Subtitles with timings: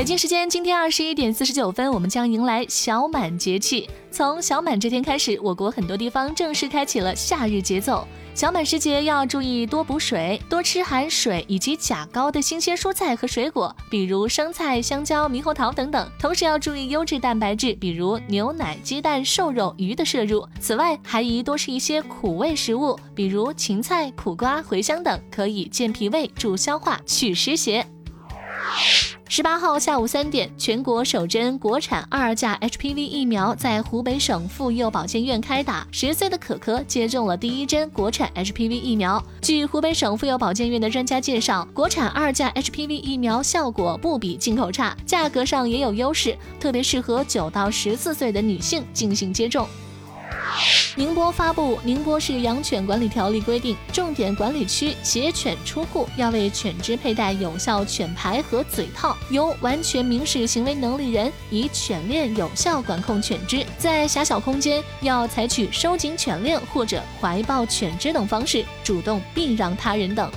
[0.00, 3.86] 北京时间今天二十一点四十九分，我们将迎来小满节气。
[4.10, 8.08] 从小满这天开始，我国很多地方正式开启了夏日节奏。
[8.34, 16.10] 小满时节要注意多补水，多吃含水以及钾高的新鲜蔬菜和水果，比如生菜、香蕉、猕猴桃等等。
[16.18, 20.48] 同时要注意优质蛋白质，比如牛奶、鸡蛋、瘦肉、鱼的摄入。
[20.58, 27.86] 此外，还宜多吃一些苦味食物，比如芹菜、苦瓜、茴香等，可以健脾胃、助消化、祛湿邪。
[29.32, 39.24] 十八号下午三点，全国首针国产二价 HPV 疫苗在湖北省妇幼保健院开打，十岁的可可接种了第一针国产 HPV 疫苗。
[39.40, 49.64] 据湖北省妇幼保健院的专家介绍，国产二价 HPV 疫苗效果不比进口差，价格上也有优势，特别适合九到十四岁的女性进行接种。
[50.96, 63.64] 宁波发布《宁波市养犬管理条例》规定，重点管理区携犬出户要为犬只佩戴有效犬牌和嘴套，由完全民事行为能力人以犬链有效管控犬只。
[63.78, 70.30] 在狭小空间要采取收紧犬链或者怀抱犬只等方式，主动避让他人等。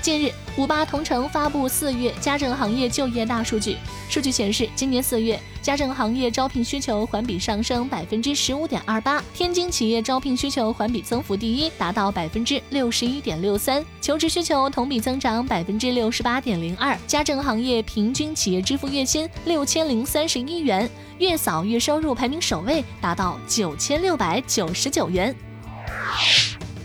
[0.00, 3.76] 近日，五八同城发布四月家政行业就业大数据。
[4.08, 16.98] 数据显示，今年四月家政行业招聘需求环比上升百分之十五点二八，天津企业招聘需求环比增幅第一，达到百分之六十一点六三，求职需求同比增长百分之六十八点零二。
[17.06, 25.34] 家政行业平均企业支付月薪六千零三十一元，月嫂月收入排名首位，达到九千六百九十九元。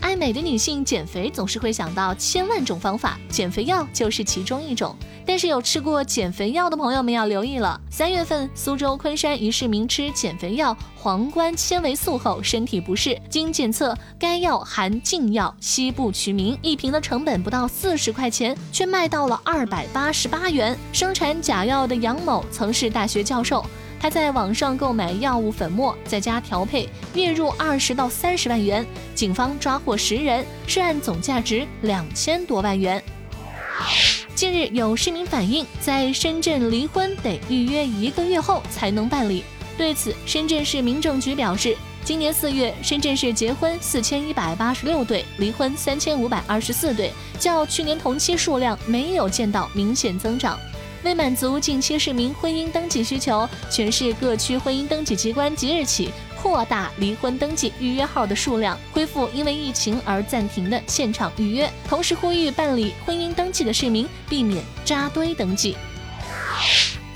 [0.06, 4.94] 爱美的女性减肥总是会想到千万种方法，减肥药就是其中一种。
[5.26, 20.78] 但是有吃过减肥药的朋友们要留意了，三月份苏州昆山一市民吃减肥药皇冠纤维素后身体不适，经检测该药含禁药西部曲明，一瓶的成本不到四十块钱，却卖到了二百八十八元。
[20.92, 23.66] 生产假药的杨某曾是大学教授。
[23.98, 28.86] 他在网上购买药物粉末，在家调配，月入二十到三十万元。
[29.14, 33.02] 警方抓获十人，涉案总价值两千多万元。
[34.34, 39.42] 近日有市民反映，在深圳离婚得预约一个月后才能办理。
[39.78, 50.58] 对此，深圳市民政局表示，今年四月，深圳市结婚四千一百八十六对，离婚三千五百二十四对，较去年同期数量没有见到明显增长。
[51.06, 56.10] 为满足近期市民婚姻登记需求，全市各区婚姻登记机关即日起
[56.42, 65.76] 扩大离婚登记预约号的数量，恢复因为疫情而暂停的现场预约，同时呼吁办理婚姻登记的市民避免扎堆登记。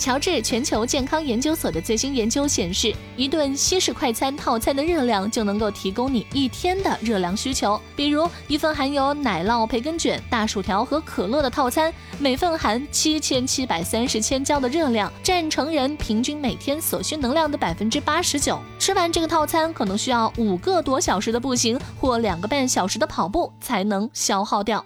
[0.01, 7.79] 乔治全球健康研究所的最新研究显示，一顿西式快餐套餐的热量就能够提供你一天的热量需求。
[7.95, 18.59] 比如，一份含有奶酪、培根卷、大薯条和可乐的套餐，每份含七千七百三十千焦的热量，占成人平均每天所需能量的百分之八十九。
[18.79, 24.83] 吃完这个套餐，可能需要五个多小时的步行或两个半小时的跑步才能消耗掉。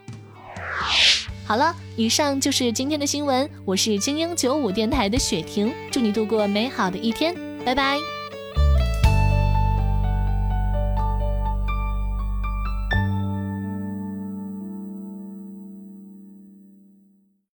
[1.46, 3.48] 好了，以上就是今天的新闻。
[3.64, 7.34] 我是精英九五电台的雪婷，祝你度过美好的一天，
[7.64, 7.98] 拜拜。